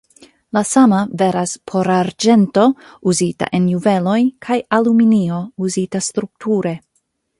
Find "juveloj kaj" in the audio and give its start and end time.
3.75-4.61